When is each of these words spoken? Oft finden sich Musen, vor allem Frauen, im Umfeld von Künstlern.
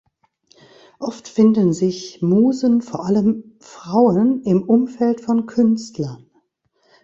Oft 0.97 1.27
finden 1.27 1.73
sich 1.73 2.23
Musen, 2.23 2.81
vor 2.81 3.05
allem 3.05 3.55
Frauen, 3.59 4.41
im 4.41 4.63
Umfeld 4.63 5.21
von 5.21 5.45
Künstlern. 5.45 6.27